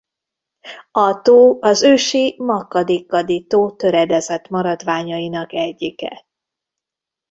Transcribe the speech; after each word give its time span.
A 0.91 1.21
tó 1.21 1.57
az 1.61 1.83
ősi 1.83 2.35
Makgadikgadi-tó 2.37 3.71
töredezett 3.71 4.47
maradványainak 4.49 5.53
egyike. 5.53 6.25